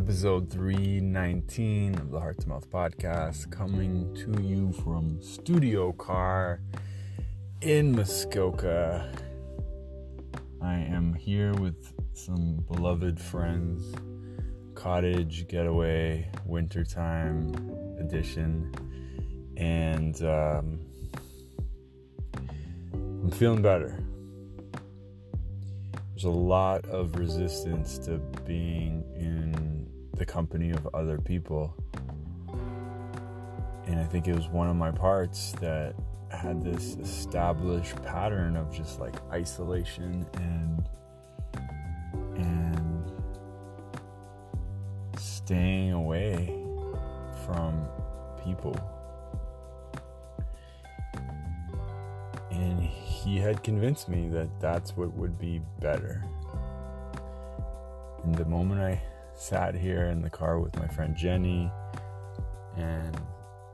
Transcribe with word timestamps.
episode 0.00 0.50
319 0.50 1.94
of 1.96 2.10
the 2.10 2.18
Heart 2.18 2.40
to 2.40 2.48
Mouth 2.48 2.70
podcast, 2.70 3.50
coming 3.50 4.14
to 4.14 4.40
you 4.40 4.72
from 4.82 5.20
Studio 5.20 5.92
Car 5.92 6.62
in 7.60 7.92
Muskoka. 7.92 9.12
I 10.62 10.76
am 10.76 11.12
here 11.12 11.52
with 11.52 11.92
some 12.14 12.64
beloved 12.72 13.20
friends, 13.20 13.94
cottage 14.74 15.46
getaway, 15.48 16.30
wintertime 16.46 17.52
edition, 17.98 18.72
and 19.58 20.16
um, 20.22 20.80
I'm 22.94 23.30
feeling 23.32 23.60
better 23.60 24.02
there's 26.20 26.34
a 26.34 26.38
lot 26.38 26.84
of 26.86 27.16
resistance 27.16 27.96
to 27.96 28.18
being 28.44 29.02
in 29.16 29.86
the 30.18 30.26
company 30.26 30.70
of 30.70 30.86
other 30.92 31.16
people. 31.16 31.74
And 33.86 33.98
I 33.98 34.04
think 34.04 34.28
it 34.28 34.34
was 34.34 34.46
one 34.48 34.68
of 34.68 34.76
my 34.76 34.90
parts 34.90 35.52
that 35.62 35.94
had 36.30 36.62
this 36.62 36.96
established 36.96 37.96
pattern 38.02 38.58
of 38.58 38.70
just 38.70 39.00
like 39.00 39.14
isolation 39.32 40.26
and 40.34 40.86
and 42.36 43.12
staying 45.16 45.92
away 45.92 46.54
from 47.46 47.88
people. 48.44 48.76
He 53.24 53.38
had 53.38 53.62
convinced 53.62 54.08
me 54.08 54.28
that 54.28 54.48
that's 54.60 54.96
what 54.96 55.12
would 55.14 55.38
be 55.38 55.60
better. 55.80 56.24
And 58.24 58.34
the 58.34 58.44
moment 58.44 58.80
I 58.80 59.02
sat 59.34 59.74
here 59.74 60.06
in 60.06 60.22
the 60.22 60.30
car 60.30 60.58
with 60.58 60.76
my 60.78 60.86
friend 60.88 61.16
Jenny 61.16 61.70
and 62.76 63.20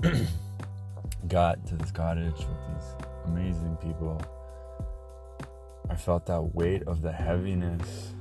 got 1.28 1.64
to 1.66 1.76
this 1.76 1.90
cottage 1.90 2.36
with 2.36 2.46
these 2.68 3.06
amazing 3.26 3.76
people, 3.76 4.20
I 5.88 5.94
felt 5.94 6.26
that 6.26 6.54
weight 6.54 6.82
of 6.84 7.02
the 7.02 7.12
heaviness 7.12 8.14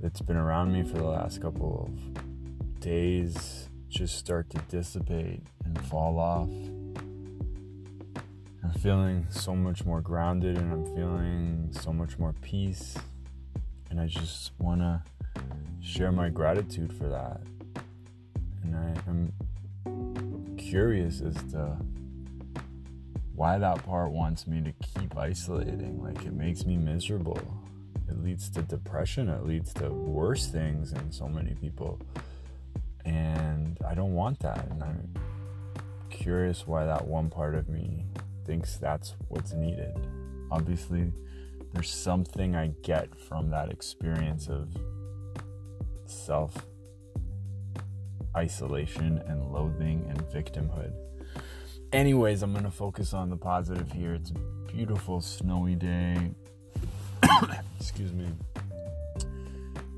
that's 0.00 0.20
been 0.20 0.36
around 0.36 0.72
me 0.72 0.82
for 0.82 0.98
the 0.98 1.04
last 1.04 1.40
couple 1.40 1.88
of 1.88 2.80
days 2.80 3.68
just 3.88 4.16
start 4.16 4.50
to 4.50 4.58
dissipate 4.68 5.42
and 5.64 5.80
fall 5.86 6.18
off. 6.18 6.48
I'm 8.72 8.80
feeling 8.80 9.26
so 9.28 9.54
much 9.54 9.84
more 9.84 10.00
grounded 10.00 10.56
and 10.56 10.72
I'm 10.72 10.86
feeling 10.96 11.68
so 11.72 11.92
much 11.92 12.18
more 12.18 12.34
peace. 12.40 12.96
And 13.90 14.00
I 14.00 14.06
just 14.06 14.52
want 14.58 14.80
to 14.80 15.02
share 15.82 16.10
my 16.10 16.30
gratitude 16.30 16.90
for 16.90 17.06
that. 17.08 17.42
And 18.62 18.74
I 18.74 18.94
am 19.06 20.56
curious 20.56 21.20
as 21.20 21.34
to 21.52 21.76
why 23.34 23.58
that 23.58 23.84
part 23.84 24.10
wants 24.10 24.46
me 24.46 24.62
to 24.62 24.72
keep 24.72 25.18
isolating. 25.18 26.02
Like, 26.02 26.24
it 26.24 26.32
makes 26.32 26.64
me 26.64 26.78
miserable. 26.78 27.40
It 28.08 28.22
leads 28.22 28.48
to 28.50 28.62
depression, 28.62 29.28
it 29.28 29.44
leads 29.44 29.74
to 29.74 29.90
worse 29.90 30.46
things 30.46 30.92
in 30.92 31.12
so 31.12 31.28
many 31.28 31.54
people. 31.54 32.00
And 33.04 33.76
I 33.86 33.94
don't 33.94 34.14
want 34.14 34.38
that. 34.40 34.66
And 34.70 34.82
I'm 34.82 35.14
curious 36.08 36.66
why 36.66 36.86
that 36.86 37.06
one 37.06 37.28
part 37.28 37.54
of 37.54 37.68
me 37.68 38.06
thinks 38.44 38.76
that's 38.76 39.14
what's 39.28 39.52
needed. 39.52 39.94
Obviously, 40.50 41.12
there's 41.72 41.90
something 41.90 42.54
I 42.54 42.68
get 42.82 43.14
from 43.14 43.50
that 43.50 43.70
experience 43.70 44.48
of 44.48 44.68
self 46.04 46.66
isolation 48.36 49.22
and 49.26 49.52
loathing 49.52 50.04
and 50.08 50.18
victimhood. 50.28 50.92
Anyways, 51.92 52.42
I'm 52.42 52.52
going 52.52 52.64
to 52.64 52.70
focus 52.70 53.12
on 53.12 53.28
the 53.28 53.36
positive 53.36 53.92
here. 53.92 54.14
It's 54.14 54.30
a 54.30 54.72
beautiful 54.72 55.20
snowy 55.20 55.74
day. 55.74 56.30
Excuse 57.80 58.12
me. 58.12 58.28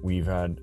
We've 0.02 0.26
had 0.26 0.60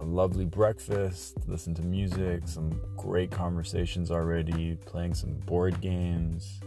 a 0.00 0.04
lovely 0.04 0.44
breakfast, 0.44 1.36
listened 1.46 1.76
to 1.76 1.82
music, 1.82 2.42
some 2.46 2.80
great 2.96 3.30
conversations 3.30 4.10
already, 4.10 4.76
playing 4.86 5.14
some 5.14 5.32
board 5.46 5.80
games 5.80 6.60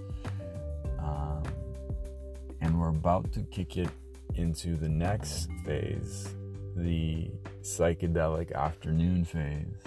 and 2.61 2.79
we're 2.79 2.89
about 2.89 3.31
to 3.33 3.41
kick 3.41 3.77
it 3.77 3.89
into 4.35 4.75
the 4.75 4.87
next 4.87 5.49
phase, 5.65 6.35
the 6.75 7.29
psychedelic 7.61 8.53
afternoon 8.53 9.25
phase. 9.25 9.83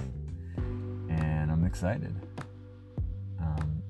And 1.09 1.51
I'm 1.51 1.65
excited. 1.65 2.15
Um, 3.41 3.83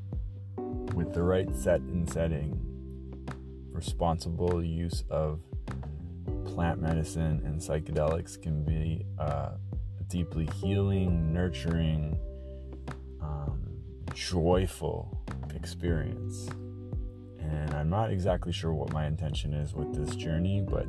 with 0.95 1.13
the 1.13 1.23
right 1.23 1.53
set 1.57 1.81
and 1.81 2.09
setting, 2.09 2.61
responsible 3.73 4.63
use 4.63 5.03
of 5.11 5.41
plant 6.45 6.81
medicine 6.81 7.43
and 7.45 7.61
psychedelics 7.61 8.41
can 8.41 8.65
be 8.65 9.05
a 9.19 9.53
deeply 10.09 10.49
healing, 10.61 11.33
nurturing, 11.33 12.17
um, 13.21 13.61
joyful 14.15 15.21
experience 15.55 16.49
not 17.95 18.11
exactly 18.11 18.53
sure 18.53 18.73
what 18.73 18.93
my 18.93 19.07
intention 19.07 19.55
is 19.55 19.73
with 19.73 19.95
this 19.95 20.17
journey, 20.17 20.61
but 20.61 20.87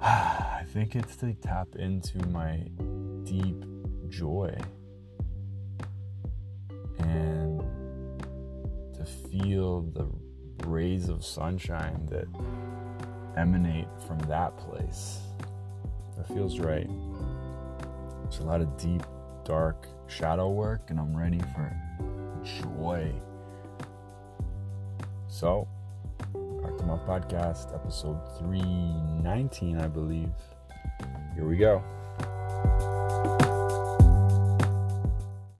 I 0.00 0.64
think 0.72 0.94
it's 0.94 1.16
to 1.16 1.34
tap 1.34 1.74
into 1.74 2.24
my 2.28 2.58
deep 3.24 3.64
joy 4.08 4.56
and 7.00 7.60
to 8.94 9.04
feel 9.04 9.82
the 9.82 10.06
rays 10.64 11.08
of 11.08 11.24
sunshine 11.24 12.06
that 12.06 12.28
emanate 13.36 13.88
from 14.06 14.20
that 14.28 14.56
place. 14.56 15.18
That 16.16 16.28
feels 16.28 16.60
right. 16.60 16.88
It's 18.24 18.38
a 18.38 18.44
lot 18.44 18.60
of 18.60 18.76
deep, 18.76 19.02
dark 19.44 19.88
shadow 20.06 20.50
work, 20.50 20.90
and 20.90 21.00
I'm 21.00 21.16
ready 21.16 21.40
for 21.52 21.76
joy. 22.62 23.12
So, 25.36 25.68
back 26.62 26.78
to 26.78 26.84
my 26.84 26.96
podcast, 26.96 27.74
episode 27.74 28.16
319, 28.38 29.76
I 29.76 29.86
believe. 29.86 30.32
Here 31.34 31.44
we 31.44 31.58
go. 31.58 31.82